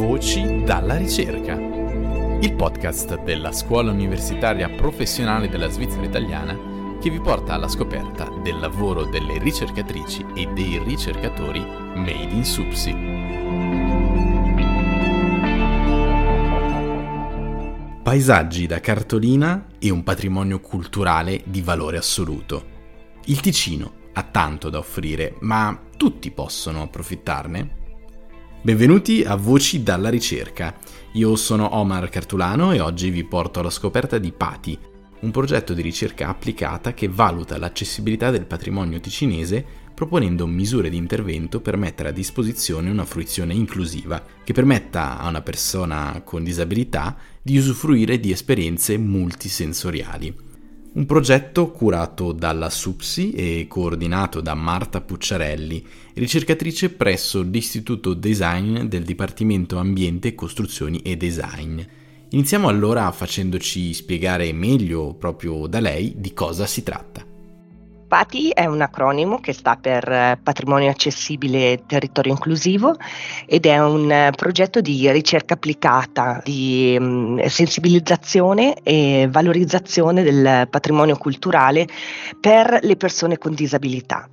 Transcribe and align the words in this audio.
Voci 0.00 0.64
dalla 0.64 0.96
ricerca, 0.96 1.52
il 1.56 2.54
podcast 2.54 3.22
della 3.22 3.52
Scuola 3.52 3.90
Universitaria 3.90 4.70
Professionale 4.70 5.50
della 5.50 5.68
Svizzera 5.68 6.06
Italiana 6.06 6.98
che 6.98 7.10
vi 7.10 7.20
porta 7.20 7.52
alla 7.52 7.68
scoperta 7.68 8.26
del 8.42 8.58
lavoro 8.58 9.04
delle 9.04 9.38
ricercatrici 9.38 10.24
e 10.34 10.46
dei 10.54 10.82
ricercatori 10.82 11.60
made 11.60 12.32
in 12.32 12.42
SUPSI. 12.46 12.96
Paesaggi 18.02 18.66
da 18.66 18.80
cartolina 18.80 19.66
e 19.78 19.90
un 19.90 20.02
patrimonio 20.02 20.60
culturale 20.60 21.42
di 21.44 21.60
valore 21.60 21.98
assoluto. 21.98 22.64
Il 23.26 23.40
Ticino 23.40 23.92
ha 24.14 24.22
tanto 24.22 24.70
da 24.70 24.78
offrire, 24.78 25.36
ma 25.40 25.78
tutti 25.94 26.30
possono 26.30 26.80
approfittarne? 26.80 27.79
Benvenuti 28.62 29.22
a 29.24 29.36
Voci 29.36 29.82
dalla 29.82 30.10
ricerca. 30.10 30.76
Io 31.12 31.34
sono 31.36 31.76
Omar 31.76 32.10
Cartulano 32.10 32.72
e 32.72 32.80
oggi 32.80 33.08
vi 33.08 33.24
porto 33.24 33.60
alla 33.60 33.70
scoperta 33.70 34.18
di 34.18 34.32
Pati, 34.32 34.78
un 35.20 35.30
progetto 35.30 35.72
di 35.72 35.80
ricerca 35.80 36.28
applicata 36.28 36.92
che 36.92 37.08
valuta 37.08 37.56
l'accessibilità 37.56 38.30
del 38.30 38.44
patrimonio 38.44 39.00
ticinese 39.00 39.64
proponendo 39.94 40.46
misure 40.46 40.90
di 40.90 40.98
intervento 40.98 41.62
per 41.62 41.78
mettere 41.78 42.10
a 42.10 42.12
disposizione 42.12 42.90
una 42.90 43.06
fruizione 43.06 43.54
inclusiva 43.54 44.22
che 44.44 44.52
permetta 44.52 45.18
a 45.18 45.28
una 45.28 45.40
persona 45.40 46.20
con 46.22 46.44
disabilità 46.44 47.16
di 47.40 47.56
usufruire 47.56 48.20
di 48.20 48.30
esperienze 48.30 48.98
multisensoriali. 48.98 50.49
Un 50.92 51.06
progetto 51.06 51.70
curato 51.70 52.32
dalla 52.32 52.68
SUPSI 52.68 53.30
e 53.30 53.66
coordinato 53.68 54.40
da 54.40 54.54
Marta 54.54 55.00
Pucciarelli, 55.00 55.86
ricercatrice 56.14 56.90
presso 56.90 57.42
l'Istituto 57.42 58.12
Design 58.12 58.80
del 58.80 59.04
Dipartimento 59.04 59.78
Ambiente, 59.78 60.34
Costruzioni 60.34 60.98
e 61.02 61.16
Design. 61.16 61.80
Iniziamo 62.30 62.66
allora 62.66 63.08
facendoci 63.12 63.94
spiegare 63.94 64.52
meglio 64.52 65.14
proprio 65.14 65.68
da 65.68 65.78
lei 65.78 66.14
di 66.16 66.34
cosa 66.34 66.66
si 66.66 66.82
tratta. 66.82 67.29
PATI 68.10 68.50
è 68.50 68.66
un 68.66 68.80
acronimo 68.80 69.38
che 69.38 69.52
sta 69.52 69.76
per 69.76 70.10
eh, 70.10 70.36
Patrimonio 70.42 70.90
Accessibile 70.90 71.70
e 71.70 71.82
Territorio 71.86 72.32
Inclusivo 72.32 72.96
ed 73.46 73.66
è 73.66 73.78
un 73.78 74.10
eh, 74.10 74.32
progetto 74.34 74.80
di 74.80 75.08
ricerca 75.12 75.54
applicata, 75.54 76.40
di 76.42 76.96
mm, 76.98 77.38
sensibilizzazione 77.46 78.74
e 78.82 79.28
valorizzazione 79.30 80.24
del 80.24 80.66
patrimonio 80.68 81.16
culturale 81.18 81.86
per 82.40 82.80
le 82.82 82.96
persone 82.96 83.38
con 83.38 83.54
disabilità. 83.54 84.28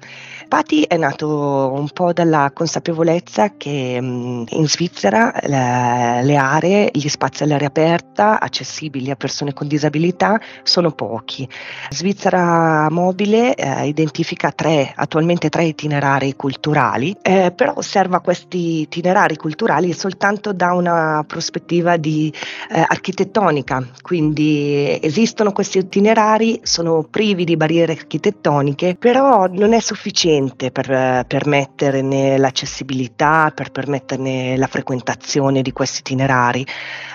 Pati 0.48 0.84
è 0.84 0.96
nato 0.96 1.74
un 1.74 1.90
po' 1.90 2.14
dalla 2.14 2.52
consapevolezza 2.54 3.58
che 3.58 4.00
mm, 4.02 4.44
in 4.52 4.68
Svizzera 4.68 5.34
le 5.44 6.36
aree, 6.36 6.90
gli 6.94 7.10
spazi 7.10 7.44
all'aria 7.44 7.68
aperta 7.68 8.40
accessibili 8.40 9.12
a 9.12 9.16
persone 9.16 9.54
con 9.54 9.68
disabilità 9.68 10.40
sono 10.64 10.92
pochi. 10.92 11.48
Svizzera 11.90 12.90
Mobile 12.90 13.56
eh, 13.68 13.88
identifica 13.88 14.52
tre, 14.52 14.94
attualmente 14.96 15.50
tre 15.50 15.66
itinerari 15.66 16.36
culturali, 16.36 17.16
eh, 17.22 17.52
però 17.52 17.74
osserva 17.76 18.20
questi 18.20 18.82
itinerari 18.82 19.36
culturali 19.36 19.94
soltanto 19.94 20.54
da 20.54 20.74
una 20.74 21.24
prospettiva 21.28 21.98
di 21.98 22.34
eh, 22.70 22.80
architettonica, 22.80 23.86
quindi 24.02 24.98
esistono 25.02 25.52
questi 25.52 25.80
itinerari, 25.80 26.62
sono 26.64 27.04
privi 27.04 27.44
di 27.44 27.58
barriere 27.58 27.94
architettoniche, 27.94 28.96
però 28.96 29.48
non 29.48 29.74
è 29.74 29.80
sufficiente 29.80 30.72
per 30.72 31.26
permetterne 31.28 32.38
l'accessibilità, 32.38 33.52
per 33.54 33.72
permetterne 33.72 34.58
la 34.58 34.68
frequentazione 34.68 35.62
di 35.62 35.72
questi 35.72 36.00
itinerari, 36.00 36.66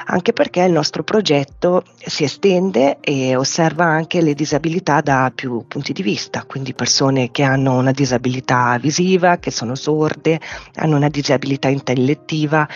anche 0.07 0.33
perché 0.33 0.63
il 0.63 0.73
nostro 0.73 1.03
progetto 1.03 1.85
si 1.97 2.25
estende 2.25 2.99
e 3.01 3.37
osserva 3.37 3.85
anche 3.85 4.21
le 4.21 4.35
disabilità 4.35 5.01
da 5.01 5.31
più 5.35 5.65
punti 5.69 5.93
di 5.93 6.03
vista, 6.03 6.42
quindi 6.47 6.75
persone 6.75 7.31
che 7.31 7.43
hanno 7.43 7.77
una 7.77 7.93
disabilità 7.93 8.79
visiva, 8.81 9.39
che 9.39 9.51
sono 9.51 9.75
sorde, 9.75 10.41
hanno 10.77 10.97
una 10.97 11.09
disabilità 11.09 11.69
intellettiva, 11.69 12.69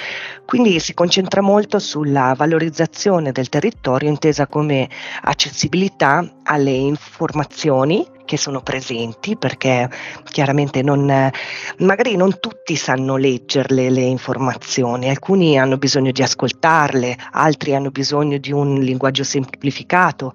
quindi 0.45 0.79
si 0.81 0.95
concentra 0.95 1.41
molto 1.41 1.79
sulla 1.79 2.35
valorizzazione 2.37 3.33
del 3.33 3.49
territorio 3.49 4.09
intesa 4.09 4.47
come 4.47 4.89
accessibilità 5.23 6.25
alle 6.45 6.71
informazioni 6.71 8.15
che 8.27 8.37
sono 8.37 8.61
presenti 8.61 9.39
perché 9.39 9.89
chiaramente 10.25 10.83
non, 10.83 11.31
magari 11.79 12.17
non 12.17 12.39
tutti 12.39 12.77
sanno 12.77 13.17
leggerle 13.17 13.89
le 13.89 14.03
informazioni, 14.03 15.09
alcuni 15.09 15.59
hanno 15.59 15.79
bisogno 15.79 16.11
di 16.11 16.23
ascoltarle, 16.23 17.17
altri 17.31 17.75
hanno 17.75 17.91
bisogno 17.91 18.37
di 18.37 18.53
un 18.53 18.81
linguaggio 18.81 19.25
semplificato. 19.25 20.35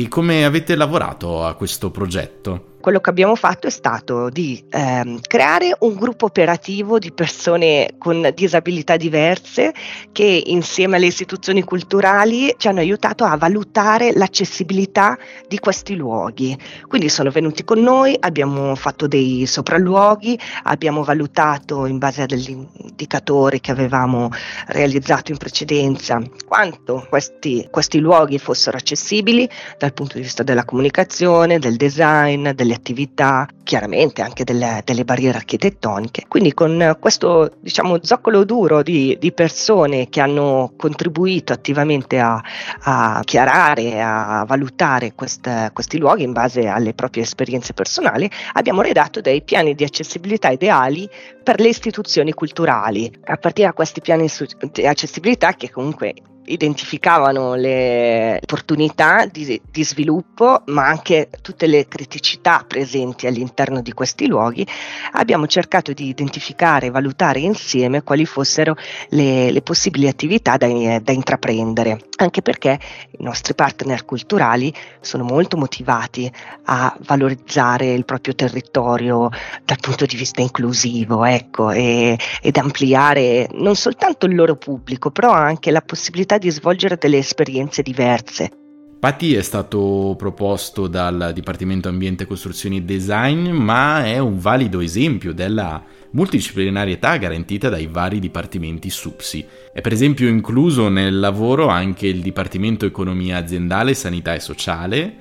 E 0.00 0.06
come 0.06 0.44
avete 0.44 0.76
lavorato 0.76 1.44
a 1.44 1.54
questo 1.54 1.90
progetto? 1.90 2.76
Quello 2.80 3.00
che 3.00 3.10
abbiamo 3.10 3.34
fatto 3.34 3.66
è 3.66 3.70
stato 3.70 4.28
di 4.28 4.62
ehm, 4.70 5.20
creare 5.20 5.76
un 5.80 5.94
gruppo 5.94 6.26
operativo 6.26 6.98
di 6.98 7.12
persone 7.12 7.94
con 7.98 8.30
disabilità 8.34 8.96
diverse 8.96 9.72
che 10.12 10.42
insieme 10.46 10.96
alle 10.96 11.06
istituzioni 11.06 11.62
culturali 11.62 12.54
ci 12.56 12.68
hanno 12.68 12.80
aiutato 12.80 13.24
a 13.24 13.36
valutare 13.36 14.12
l'accessibilità 14.12 15.16
di 15.46 15.58
questi 15.58 15.96
luoghi. 15.96 16.56
Quindi 16.86 17.08
sono 17.08 17.30
venuti 17.30 17.64
con 17.64 17.80
noi, 17.80 18.16
abbiamo 18.18 18.74
fatto 18.74 19.06
dei 19.06 19.46
sopralluoghi, 19.46 20.38
abbiamo 20.64 21.02
valutato 21.02 21.86
in 21.86 21.98
base 21.98 22.22
a 22.22 22.26
degli 22.26 22.50
indicatori 22.76 23.60
che 23.60 23.70
avevamo 23.70 24.30
realizzato 24.68 25.32
in 25.32 25.38
precedenza 25.38 26.20
quanto 26.46 27.06
questi, 27.08 27.66
questi 27.70 27.98
luoghi 27.98 28.38
fossero 28.38 28.76
accessibili 28.76 29.48
dal 29.76 29.92
punto 29.92 30.16
di 30.16 30.22
vista 30.22 30.42
della 30.42 30.64
comunicazione, 30.64 31.58
del 31.58 31.76
design, 31.76 32.50
delle 32.68 32.74
attività, 32.74 33.48
chiaramente 33.64 34.20
anche 34.20 34.44
delle, 34.44 34.82
delle 34.84 35.04
barriere 35.04 35.38
architettoniche. 35.38 36.24
Quindi 36.28 36.52
con 36.52 36.96
questo 37.00 37.52
diciamo, 37.60 37.98
zoccolo 38.02 38.44
duro 38.44 38.82
di, 38.82 39.16
di 39.18 39.32
persone 39.32 40.08
che 40.10 40.20
hanno 40.20 40.72
contribuito 40.76 41.52
attivamente 41.54 42.18
a, 42.18 42.40
a 42.80 43.22
chiarare, 43.24 44.02
a 44.02 44.44
valutare 44.46 45.14
quest, 45.14 45.72
questi 45.72 45.98
luoghi 45.98 46.24
in 46.24 46.32
base 46.32 46.66
alle 46.66 46.92
proprie 46.92 47.22
esperienze 47.22 47.72
personali, 47.72 48.30
abbiamo 48.52 48.82
redatto 48.82 49.20
dei 49.20 49.42
piani 49.42 49.74
di 49.74 49.84
accessibilità 49.84 50.50
ideali 50.50 51.08
per 51.42 51.60
le 51.60 51.68
istituzioni 51.68 52.32
culturali. 52.32 53.10
A 53.24 53.36
partire 53.36 53.68
da 53.68 53.72
questi 53.72 54.00
piani 54.00 54.28
di 54.72 54.86
accessibilità 54.86 55.54
che 55.54 55.70
comunque 55.70 56.14
identificavano 56.48 57.54
le 57.54 58.38
opportunità 58.42 59.26
di, 59.26 59.60
di, 59.70 59.84
sviluppo, 59.84 60.62
ma 60.66 60.86
anche 60.86 61.28
tutte 61.42 61.66
le 61.66 61.86
criticità 61.86 62.64
presenti 62.66 63.26
all'interno 63.26 63.80
di 63.82 63.92
questi 63.92 64.26
luoghi, 64.26 64.66
abbiamo 65.12 65.46
cercato 65.46 65.92
di 65.92 66.08
identificare 66.08 66.86
e 66.86 66.90
valutare 66.90 67.40
insieme 67.40 68.02
quali 68.02 68.24
fossero 68.24 68.76
le, 69.10 69.50
le 69.50 69.62
possibili 69.62 70.08
attività 70.08 70.56
da, 70.56 70.66
da 70.66 71.12
intraprendere, 71.12 71.98
anche 72.16 72.42
perché 72.42 72.78
i 73.18 73.22
nostri 73.22 73.54
partner 73.54 74.04
culturali 74.04 74.72
sono 75.00 75.24
molto 75.24 75.56
motivati 75.56 76.30
a 76.64 76.96
valorizzare 77.00 77.92
il 77.92 78.04
proprio 78.04 78.34
territorio 78.34 79.28
dal 79.64 79.78
punto 79.80 80.06
di 80.06 80.16
vista 80.16 80.40
inclusivo, 80.40 81.24
ecco, 81.24 81.70
e, 81.70 82.18
ed 82.40 82.56
ampliare 82.56 83.48
non 83.52 83.76
soltanto 83.76 84.26
il 84.26 84.34
loro 84.34 84.56
pubblico, 84.56 85.10
però 85.10 85.32
anche 85.32 85.70
la 85.70 85.80
possibilità 85.80 86.37
di 86.38 86.50
svolgere 86.50 86.96
delle 86.96 87.18
esperienze 87.18 87.82
diverse. 87.82 88.50
Patti 88.98 89.34
è 89.34 89.42
stato 89.42 90.16
proposto 90.18 90.88
dal 90.88 91.30
Dipartimento 91.32 91.88
Ambiente, 91.88 92.26
Costruzioni 92.26 92.78
e 92.78 92.82
Design, 92.82 93.50
ma 93.50 94.04
è 94.04 94.18
un 94.18 94.40
valido 94.40 94.80
esempio 94.80 95.32
della 95.32 95.80
multidisciplinarietà 96.10 97.16
garantita 97.16 97.68
dai 97.68 97.86
vari 97.86 98.18
dipartimenti 98.18 98.90
SUPSI. 98.90 99.46
È 99.72 99.80
per 99.80 99.92
esempio 99.92 100.26
incluso 100.26 100.88
nel 100.88 101.20
lavoro 101.20 101.68
anche 101.68 102.08
il 102.08 102.20
Dipartimento 102.22 102.86
Economia 102.86 103.36
Aziendale, 103.36 103.94
Sanità 103.94 104.34
e 104.34 104.40
Sociale, 104.40 105.16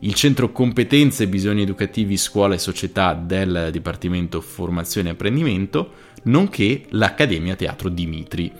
il 0.00 0.12
Centro 0.12 0.52
Competenze 0.52 1.22
e 1.22 1.28
Bisogni 1.28 1.62
Educativi 1.62 2.18
Scuola 2.18 2.54
e 2.54 2.58
Società 2.58 3.14
del 3.14 3.70
Dipartimento 3.72 4.42
Formazione 4.42 5.08
e 5.08 5.12
Apprendimento, 5.12 5.92
nonché 6.24 6.82
l'Accademia 6.90 7.56
Teatro 7.56 7.88
Dimitri 7.88 8.52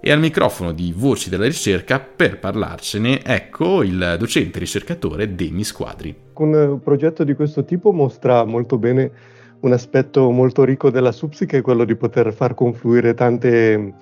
e 0.00 0.12
al 0.12 0.20
microfono 0.20 0.72
di 0.72 0.94
Voci 0.96 1.28
della 1.28 1.44
ricerca 1.44 2.00
per 2.00 2.38
parlarcene 2.38 3.22
ecco 3.24 3.82
il 3.82 4.16
docente 4.18 4.58
ricercatore 4.58 5.34
Demi 5.34 5.64
Squadri. 5.64 6.14
Un 6.34 6.80
progetto 6.82 7.24
di 7.24 7.34
questo 7.34 7.64
tipo 7.64 7.92
mostra 7.92 8.44
molto 8.44 8.78
bene 8.78 9.10
un 9.60 9.72
aspetto 9.72 10.30
molto 10.30 10.62
ricco 10.64 10.90
della 10.90 11.10
SUPSI 11.10 11.46
che 11.46 11.58
è 11.58 11.62
quello 11.62 11.84
di 11.84 11.96
poter 11.96 12.32
far 12.32 12.54
confluire 12.54 13.14
tante, 13.14 13.94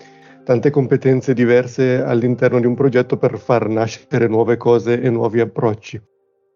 tante 0.45 0.71
competenze 0.71 1.33
diverse 1.33 2.03
all'interno 2.03 2.61
di 2.61 2.67
un 2.67 2.75
progetto 2.75 3.17
per 3.17 3.39
far 3.39 3.69
nascere 3.69 4.29
nuove 4.29 4.59
cose 4.59 5.01
e 5.01 5.09
nuovi 5.09 5.41
approcci. 5.41 6.01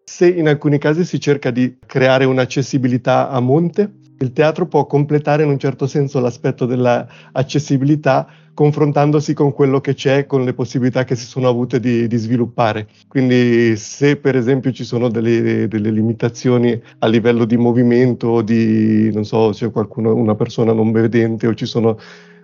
Se 0.03 0.27
in 0.27 0.47
alcuni 0.47 0.77
casi 0.77 1.03
si 1.05 1.19
cerca 1.19 1.51
di 1.51 1.77
creare 1.85 2.25
un'accessibilità 2.25 3.29
a 3.29 3.39
monte, 3.39 3.91
Il 4.21 4.33
teatro 4.33 4.67
può 4.67 4.85
completare 4.85 5.41
in 5.43 5.49
un 5.49 5.57
certo 5.57 5.87
senso 5.87 6.19
l'aspetto 6.19 6.67
dell'accessibilità 6.67 8.27
confrontandosi 8.53 9.33
con 9.33 9.51
quello 9.51 9.81
che 9.81 9.95
c'è, 9.95 10.27
con 10.27 10.43
le 10.43 10.53
possibilità 10.53 11.03
che 11.03 11.15
si 11.15 11.25
sono 11.25 11.47
avute 11.47 11.79
di, 11.79 12.05
di 12.05 12.17
sviluppare. 12.17 12.87
Quindi 13.07 13.75
se 13.77 14.17
per 14.17 14.35
esempio 14.35 14.71
ci 14.71 14.83
sono 14.83 15.09
delle, 15.09 15.67
delle, 15.67 15.89
limitazioni 15.89 16.79
a 16.99 17.07
livello 17.07 17.45
di 17.45 17.57
movimento, 17.57 18.41
di, 18.41 19.11
non 19.11 19.25
so, 19.25 19.53
se 19.53 19.71
qualcuno, 19.71 20.13
una 20.13 20.35
persona 20.35 20.71
non 20.71 20.91
vedente 20.91 21.47
o 21.47 21.55
ci 21.55 21.65
sono 21.65 21.97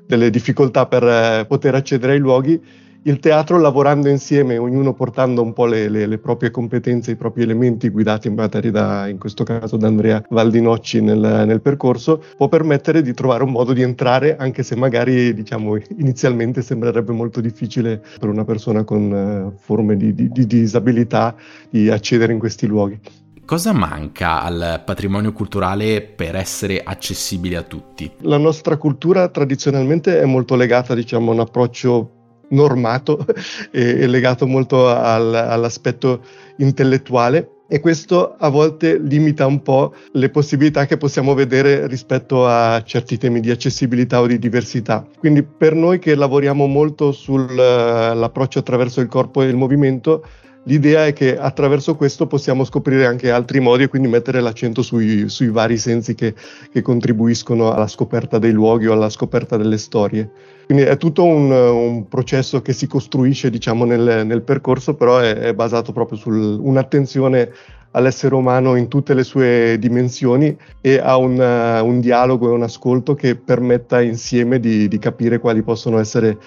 delle 0.07 0.31
difficoltà 0.31 0.88
per 0.88 1.03
eh, 1.03 1.45
poter 1.47 1.75
accedere 1.75 2.13
ai 2.13 2.19
luoghi, 2.19 2.59
il 3.07 3.19
teatro 3.19 3.57
lavorando 3.57 4.09
insieme, 4.09 4.57
ognuno 4.57 4.94
portando 4.94 5.42
un 5.42 5.54
po' 5.54 5.65
le, 5.65 5.88
le, 5.88 6.06
le, 6.06 6.18
proprie 6.18 6.51
competenze, 6.51 7.12
i 7.12 7.15
propri 7.15 7.44
elementi 7.44 7.88
guidati 7.88 8.30
magari 8.30 8.69
da, 8.69 9.07
in 9.07 9.18
questo 9.18 9.45
caso 9.45 9.77
da 9.77 9.88
Andrea 9.88 10.21
Valdinocci 10.30 11.01
nel, 11.01 11.44
nel, 11.45 11.62
percorso, 11.62 12.21
può 12.36 12.50
permettere 12.50 13.01
di 13.01 13.13
trovare 13.13 13.44
un 13.44 13.51
modo 13.51 13.71
di 13.71 13.81
entrare, 13.81 14.36
anche 14.36 14.62
se 14.62 14.75
magari 14.75 15.33
diciamo 15.33 15.77
inizialmente 15.98 16.62
sembrerebbe 16.62 17.13
molto 17.13 17.39
difficile 17.39 18.01
per 18.19 18.27
una 18.27 18.44
persona 18.44 18.83
con 18.83 19.53
uh, 19.53 19.57
forme 19.57 19.95
di, 19.95 20.13
di, 20.13 20.30
di 20.30 20.45
disabilità 20.45 21.33
di 21.69 21.89
accedere 21.89 22.33
in 22.33 22.39
questi 22.39 22.68
luoghi. 22.68 23.00
Cosa 23.45 23.71
manca 23.71 24.42
al 24.42 24.81
patrimonio 24.86 25.31
culturale 25.31 26.01
per 26.01 26.36
essere 26.36 26.81
accessibile 26.83 27.56
a 27.56 27.62
tutti? 27.62 28.12
La 28.24 28.38
nostra 28.38 28.75
cultura 28.75 29.30
tradizionalmente 29.30 30.19
è 30.19 30.25
molto 30.25 30.57
legata 30.57 30.94
diciamo, 30.94 31.31
a 31.31 31.33
un 31.36 31.39
approccio 31.39 32.17
normato 32.50 33.26
e, 33.72 34.02
e 34.02 34.08
legato 34.08 34.48
molto 34.48 34.88
al, 34.88 35.34
all'aspetto 35.34 36.22
intellettuale 36.58 37.52
e 37.70 37.82
questo 37.82 38.36
a 38.38 38.48
volte 38.50 38.98
limita 38.98 39.46
un 39.46 39.62
po' 39.62 39.94
le 40.14 40.30
possibilità 40.30 40.86
che 40.86 40.96
possiamo 40.96 41.34
vedere 41.34 41.86
rispetto 41.88 42.48
a 42.48 42.82
certi 42.84 43.18
temi 43.18 43.42
di 43.42 43.52
accessibilità 43.52 44.22
o 44.22 44.28
di 44.28 44.40
diversità. 44.40 45.06
Quindi 45.20 45.44
per 45.44 45.74
noi 45.76 46.00
che 46.00 46.16
lavoriamo 46.16 46.66
molto 46.66 47.12
sull'approccio 47.12 48.60
attraverso 48.60 49.02
il 49.02 49.08
corpo 49.08 49.42
e 49.42 49.48
il 49.48 49.58
movimento, 49.58 50.24
L'idea 50.68 51.06
è 51.06 51.14
che 51.14 51.38
attraverso 51.38 51.96
questo 51.96 52.28
possiamo 52.28 52.66
scoprire 52.66 53.06
anche 53.06 53.31
altri 53.31 53.62
modi 53.62 53.84
e 53.84 53.88
quindi 53.88 54.10
mettere 54.10 54.42
l'accento 54.42 54.81
sui, 54.81 55.30
sui 55.30 55.48
vari 55.48 55.78
sensi 55.78 56.14
che, 56.14 56.34
che, 56.69 56.81
contribuiscono 56.81 57.72
alla 57.72 57.88
scoperta 57.88 58.38
dei 58.38 58.52
luoghi 58.52 58.88
o 58.88 58.92
alla 58.92 59.10
scoperta 59.10 59.56
delle 59.56 59.78
storie. 59.78 60.30
Quindi 60.66 60.84
è 60.84 60.98
tutto 60.98 61.24
un, 61.24 61.50
un 61.50 62.10
processo 62.10 62.62
che 62.62 62.74
si 62.74 62.86
costruisce 62.86 63.50
diciamo, 63.50 63.86
nel, 63.86 64.25
nel 64.25 64.42
percorso, 64.42 64.96
però 64.96 65.19
è, 65.19 65.36
è 65.36 65.54
basato 65.54 65.94
proprio 65.94 66.18
su 66.18 66.30
un'attenzione 66.30 67.50
all'essere 67.92 68.36
umano 68.36 68.75
in 68.75 68.90
tutte 68.90 69.13
le 69.13 69.24
sue 69.24 69.78
dimensioni 69.80 70.56
e 70.81 70.98
a 70.98 71.16
un, 71.16 71.40
un 71.40 72.00
dialogo 72.02 72.50
e 72.50 72.54
un 72.54 72.63
ascolto 72.63 73.16
che 73.16 73.38
permetta 73.38 74.02
insieme 74.02 74.60
di, 74.60 74.90
di 74.90 75.00
capire 75.00 75.40
quali 75.40 75.63
possono 75.63 75.98
essere 75.98 76.38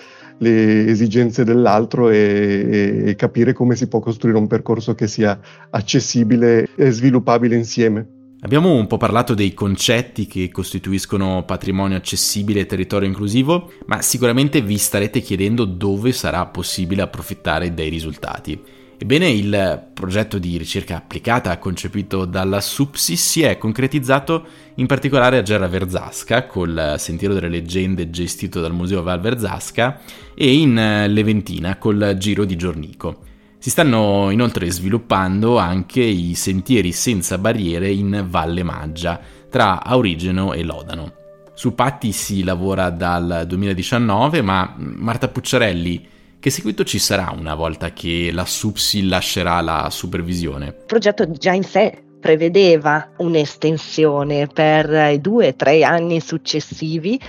le 0.40 0.86
esigenze 0.86 1.44
dell'altro 1.44 2.08
e, 2.08 3.02
e, 3.06 3.14
capire 3.14 3.52
come 3.52 3.76
si 3.76 3.88
può 3.88 4.00
costruire 4.00 4.38
un 4.38 4.46
percorso 4.46 4.94
che 4.94 5.06
sia 5.06 5.38
accessibile 5.70 6.68
e 6.74 6.90
sviluppabile 6.90 7.56
insieme. 7.56 8.18
Abbiamo 8.42 8.74
un 8.74 8.86
po' 8.86 8.96
parlato 8.96 9.34
dei 9.34 9.52
concetti 9.52 10.26
che 10.26 10.50
costituiscono 10.50 11.44
patrimonio 11.44 11.98
accessibile 11.98 12.60
e 12.60 12.66
territorio 12.66 13.06
inclusivo, 13.06 13.70
ma 13.84 14.00
sicuramente 14.00 14.62
vi 14.62 14.78
starete 14.78 15.20
chiedendo 15.20 15.66
dove 15.66 16.12
sarà 16.12 16.46
possibile 16.46 17.02
approfittare 17.02 17.74
dei 17.74 17.90
risultati. 17.90 18.58
Ebbene, 19.02 19.30
il 19.30 19.86
progetto 19.94 20.36
di 20.36 20.58
ricerca 20.58 20.96
applicata 20.96 21.56
concepito 21.56 22.26
dalla 22.26 22.60
SUPSI 22.60 23.16
si 23.16 23.40
è 23.40 23.56
concretizzato 23.56 24.44
in 24.74 24.84
particolare 24.84 25.38
a 25.38 25.42
Gerra 25.42 25.68
Verzasca, 25.68 26.44
col 26.44 26.96
Sentiero 26.98 27.32
delle 27.32 27.48
Leggende 27.48 28.10
gestito 28.10 28.60
dal 28.60 28.74
Museo 28.74 29.02
Val 29.02 29.18
Verzasca, 29.18 30.00
e 30.34 30.52
in 30.52 30.74
Leventina 30.74 31.78
col 31.78 32.16
Giro 32.18 32.44
di 32.44 32.56
Giornico. 32.56 33.20
Si 33.56 33.70
stanno 33.70 34.28
inoltre 34.28 34.70
sviluppando 34.70 35.56
anche 35.56 36.02
i 36.02 36.34
sentieri 36.34 36.92
senza 36.92 37.38
barriere 37.38 37.90
in 37.90 38.26
Valle 38.28 38.62
Maggia, 38.62 39.18
tra 39.48 39.82
Aurigeno 39.82 40.52
e 40.52 40.62
Lodano. 40.62 41.14
Su 41.54 41.74
Patti 41.74 42.12
si 42.12 42.44
lavora 42.44 42.90
dal 42.90 43.44
2019, 43.46 44.42
ma 44.42 44.74
Marta 44.76 45.28
Pucciarelli 45.28 46.18
che 46.40 46.48
seguito 46.48 46.84
ci 46.84 46.98
sarà 46.98 47.34
una 47.36 47.54
volta 47.54 47.92
che 47.92 48.30
la 48.32 48.46
SUPSI 48.46 49.06
lascerà 49.06 49.60
la 49.60 49.88
supervisione? 49.90 50.66
Il 50.66 50.84
progetto 50.86 51.30
già 51.30 51.52
in 51.52 51.62
sé 51.62 52.02
prevedeva 52.18 53.10
un'estensione 53.18 54.46
per 54.46 55.12
i 55.12 55.20
due 55.20 55.48
o 55.48 55.54
tre 55.54 55.84
anni 55.84 56.18
successivi 56.20 57.20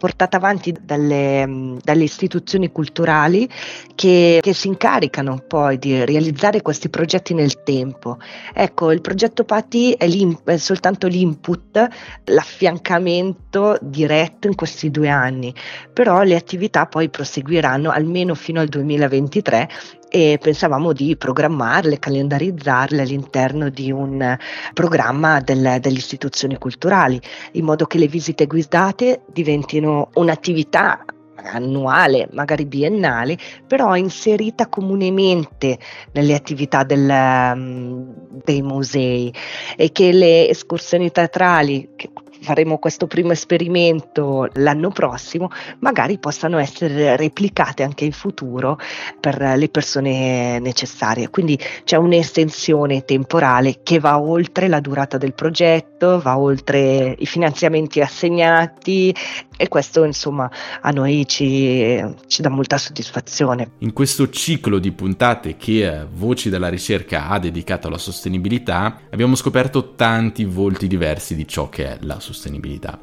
portata 0.00 0.38
avanti 0.38 0.74
dalle, 0.80 1.76
dalle 1.82 2.04
istituzioni 2.04 2.72
culturali 2.72 3.46
che, 3.94 4.38
che, 4.40 4.54
si 4.54 4.68
incaricano 4.68 5.44
poi 5.46 5.78
di 5.78 6.06
realizzare 6.06 6.62
questi 6.62 6.88
progetti 6.88 7.34
nel 7.34 7.62
tempo. 7.62 8.16
Ecco, 8.54 8.92
il 8.92 9.02
progetto 9.02 9.44
Patti 9.44 9.92
è, 9.92 10.08
è 10.44 10.56
soltanto 10.56 11.06
l'input, 11.06 11.86
l'affiancamento 12.24 13.76
diretto 13.82 14.46
in 14.46 14.54
questi 14.54 14.90
due 14.90 15.10
anni, 15.10 15.54
però 15.92 16.22
le 16.22 16.34
attività 16.34 16.86
poi 16.86 17.10
proseguiranno 17.10 17.90
almeno 17.90 18.34
fino 18.34 18.60
al 18.60 18.68
2023 18.68 19.68
e 20.10 20.38
pensavamo 20.42 20.92
di 20.92 21.16
programmarle, 21.16 21.98
calendarizzarle 22.00 23.00
all'interno 23.00 23.68
di 23.70 23.92
un 23.92 24.36
programma 24.74 25.40
del, 25.40 25.78
delle 25.80 25.98
istituzioni 25.98 26.58
culturali, 26.58 27.20
in 27.52 27.64
modo 27.64 27.86
che 27.86 27.98
le 27.98 28.08
visite 28.08 28.46
guidate 28.46 29.22
diventino 29.32 30.10
un'attività 30.14 31.04
annuale, 31.42 32.28
magari 32.32 32.66
biennale, 32.66 33.38
però 33.66 33.96
inserita 33.96 34.68
comunemente 34.68 35.78
nelle 36.12 36.34
attività 36.34 36.82
del, 36.82 37.08
um, 37.08 38.12
dei 38.44 38.62
musei 38.62 39.32
e 39.76 39.92
che 39.92 40.12
le 40.12 40.48
escursioni 40.48 41.10
teatrali, 41.10 41.90
che 41.96 42.10
faremo 42.40 42.78
questo 42.78 43.06
primo 43.06 43.32
esperimento 43.32 44.48
l'anno 44.54 44.90
prossimo, 44.90 45.50
magari 45.80 46.18
possano 46.18 46.58
essere 46.58 47.16
replicate 47.16 47.82
anche 47.82 48.04
in 48.04 48.12
futuro 48.12 48.78
per 49.18 49.38
le 49.56 49.68
persone 49.68 50.58
necessarie. 50.58 51.30
Quindi 51.30 51.58
c'è 51.84 51.96
un'estensione 51.96 53.04
temporale 53.04 53.80
che 53.82 53.98
va 53.98 54.20
oltre 54.20 54.68
la 54.68 54.80
durata 54.80 55.18
del 55.18 55.34
progetto, 55.34 56.20
va 56.20 56.38
oltre 56.38 57.14
i 57.18 57.26
finanziamenti 57.26 58.00
assegnati 58.00 59.14
e 59.60 59.68
questo 59.68 60.04
insomma 60.04 60.50
a 60.80 60.90
noi 60.90 61.26
ci, 61.28 62.02
ci 62.26 62.40
dà 62.40 62.48
molta 62.48 62.78
soddisfazione. 62.78 63.72
In 63.78 63.92
questo 63.92 64.30
ciclo 64.30 64.78
di 64.78 64.90
puntate 64.90 65.56
che 65.56 66.06
Voci 66.10 66.48
della 66.48 66.68
ricerca 66.68 67.28
ha 67.28 67.38
dedicato 67.38 67.86
alla 67.86 67.98
sostenibilità 67.98 69.02
abbiamo 69.10 69.34
scoperto 69.34 69.94
tanti 69.94 70.44
volti 70.44 70.86
diversi 70.86 71.34
di 71.34 71.46
ciò 71.46 71.68
che 71.68 71.88
è 71.88 71.98
la 72.00 72.20
sostenibilità. 72.20 72.98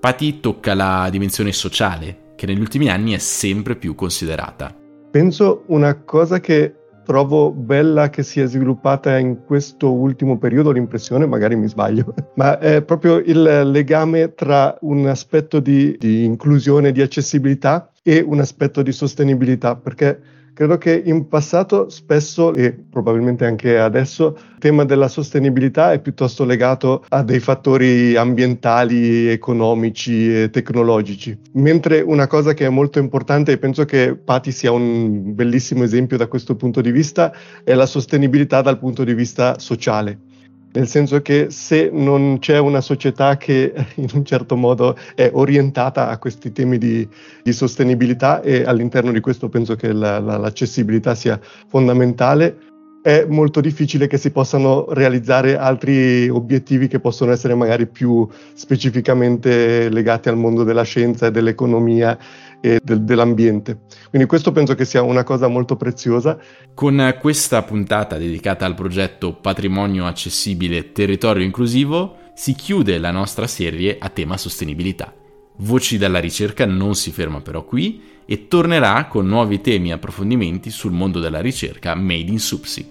Patti 0.00 0.40
tocca 0.40 0.72
la 0.72 1.08
dimensione 1.10 1.52
sociale 1.52 2.32
che 2.34 2.46
negli 2.46 2.60
ultimi 2.60 2.88
anni 2.88 3.12
è 3.12 3.18
sempre 3.18 3.76
più 3.76 3.94
considerata. 3.94 4.74
Penso 5.10 5.64
una 5.66 6.00
cosa 6.02 6.40
che 6.40 6.76
trovo 7.10 7.50
bella 7.50 8.08
che 8.08 8.22
sia 8.22 8.46
sviluppata 8.46 9.18
in 9.18 9.38
questo 9.44 9.92
ultimo 9.92 10.38
periodo, 10.38 10.70
l'impressione, 10.70 11.26
magari 11.26 11.56
mi 11.56 11.66
sbaglio, 11.66 12.14
ma 12.36 12.56
è 12.60 12.82
proprio 12.82 13.16
il 13.16 13.68
legame 13.68 14.32
tra 14.34 14.78
un 14.82 15.08
aspetto 15.08 15.58
di, 15.58 15.96
di 15.98 16.24
inclusione, 16.24 16.92
di 16.92 17.02
accessibilità 17.02 17.90
e 18.04 18.20
un 18.24 18.38
aspetto 18.38 18.82
di 18.82 18.92
sostenibilità, 18.92 19.74
perché 19.74 20.20
Credo 20.60 20.76
che 20.76 21.02
in 21.06 21.26
passato 21.26 21.88
spesso, 21.88 22.52
e 22.52 22.74
probabilmente 22.74 23.46
anche 23.46 23.78
adesso, 23.78 24.36
il 24.36 24.58
tema 24.58 24.84
della 24.84 25.08
sostenibilità 25.08 25.92
è 25.92 26.00
piuttosto 26.00 26.44
legato 26.44 27.02
a 27.08 27.22
dei 27.22 27.40
fattori 27.40 28.14
ambientali, 28.14 29.28
economici 29.28 30.42
e 30.42 30.50
tecnologici. 30.50 31.34
Mentre 31.52 32.02
una 32.02 32.26
cosa 32.26 32.52
che 32.52 32.66
è 32.66 32.68
molto 32.68 32.98
importante, 32.98 33.52
e 33.52 33.56
penso 33.56 33.86
che 33.86 34.14
Pati 34.14 34.52
sia 34.52 34.70
un 34.70 35.34
bellissimo 35.34 35.82
esempio 35.82 36.18
da 36.18 36.26
questo 36.26 36.54
punto 36.56 36.82
di 36.82 36.90
vista, 36.90 37.32
è 37.64 37.72
la 37.72 37.86
sostenibilità 37.86 38.60
dal 38.60 38.78
punto 38.78 39.02
di 39.02 39.14
vista 39.14 39.58
sociale 39.58 40.28
nel 40.72 40.86
senso 40.86 41.20
che 41.20 41.50
se 41.50 41.90
non 41.92 42.38
c'è 42.38 42.58
una 42.58 42.80
società 42.80 43.36
che 43.36 43.72
in 43.96 44.08
un 44.12 44.24
certo 44.24 44.56
modo 44.56 44.96
è 45.14 45.30
orientata 45.32 46.08
a 46.08 46.18
questi 46.18 46.52
temi 46.52 46.78
di, 46.78 47.06
di 47.42 47.52
sostenibilità 47.52 48.40
e 48.42 48.64
all'interno 48.64 49.10
di 49.12 49.20
questo 49.20 49.48
penso 49.48 49.74
che 49.74 49.92
la, 49.92 50.18
la, 50.20 50.36
l'accessibilità 50.36 51.14
sia 51.14 51.40
fondamentale, 51.68 52.58
è 53.02 53.24
molto 53.26 53.60
difficile 53.60 54.06
che 54.06 54.18
si 54.18 54.30
possano 54.30 54.86
realizzare 54.90 55.56
altri 55.56 56.28
obiettivi 56.28 56.86
che 56.86 57.00
possono 57.00 57.32
essere 57.32 57.54
magari 57.54 57.86
più 57.86 58.28
specificamente 58.52 59.88
legati 59.88 60.28
al 60.28 60.36
mondo 60.36 60.64
della 60.64 60.82
scienza 60.82 61.26
e 61.26 61.30
dell'economia 61.30 62.18
e 62.60 62.78
del, 62.82 63.02
dell'ambiente. 63.02 63.80
Quindi 64.10 64.28
questo 64.28 64.52
penso 64.52 64.74
che 64.74 64.84
sia 64.84 65.02
una 65.02 65.24
cosa 65.24 65.48
molto 65.48 65.76
preziosa. 65.76 66.38
Con 66.74 67.16
questa 67.18 67.62
puntata 67.62 68.18
dedicata 68.18 68.66
al 68.66 68.74
progetto 68.74 69.34
Patrimonio 69.34 70.04
Accessibile 70.04 70.92
Territorio 70.92 71.44
Inclusivo 71.44 72.16
si 72.34 72.54
chiude 72.54 72.98
la 72.98 73.10
nostra 73.10 73.46
serie 73.46 73.96
a 73.98 74.10
tema 74.10 74.36
sostenibilità. 74.36 75.14
Voci 75.62 75.98
dalla 75.98 76.20
ricerca 76.20 76.64
non 76.66 76.94
si 76.94 77.10
ferma 77.10 77.40
però 77.40 77.64
qui 77.64 78.00
e 78.30 78.46
tornerà 78.46 79.06
con 79.06 79.26
nuovi 79.26 79.60
temi 79.60 79.88
e 79.88 79.94
approfondimenti 79.94 80.70
sul 80.70 80.92
mondo 80.92 81.18
della 81.18 81.40
ricerca 81.40 81.96
made 81.96 82.30
in 82.30 82.38
Supsi. 82.38 82.88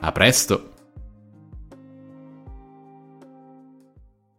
A 0.00 0.12
presto! 0.12 0.71